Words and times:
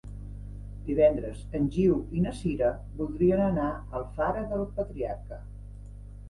Divendres 0.85 1.43
en 1.59 1.67
Guiu 1.75 1.99
i 2.19 2.23
na 2.23 2.33
Sira 2.37 2.71
voldrien 3.03 3.45
anar 3.49 3.67
a 3.75 4.01
Alfara 4.01 4.43
del 4.55 4.67
Patriarca. 4.81 5.41